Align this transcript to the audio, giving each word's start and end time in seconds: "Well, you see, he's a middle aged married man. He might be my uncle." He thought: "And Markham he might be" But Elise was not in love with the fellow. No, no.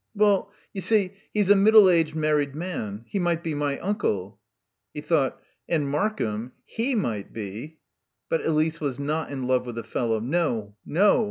"Well, 0.15 0.51
you 0.73 0.81
see, 0.81 1.11
he's 1.31 1.51
a 1.51 1.55
middle 1.55 1.87
aged 1.87 2.15
married 2.15 2.55
man. 2.55 3.05
He 3.07 3.19
might 3.19 3.43
be 3.43 3.53
my 3.53 3.77
uncle." 3.77 4.39
He 4.95 5.01
thought: 5.01 5.39
"And 5.69 5.87
Markham 5.87 6.53
he 6.65 6.95
might 6.95 7.31
be" 7.31 7.77
But 8.27 8.43
Elise 8.43 8.81
was 8.81 8.97
not 8.97 9.29
in 9.29 9.43
love 9.45 9.67
with 9.67 9.75
the 9.75 9.83
fellow. 9.83 10.19
No, 10.19 10.75
no. 10.87 11.19